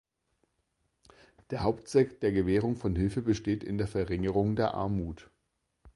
Der 1.51 1.61
Hauptzweck 1.61 2.19
der 2.21 2.31
Gewährung 2.31 2.75
von 2.75 2.95
Hilfe 2.95 3.21
besteht 3.21 3.63
in 3.63 3.77
der 3.77 3.85
Verringerung 3.85 4.55
der 4.55 4.73
Armut. 4.73 5.29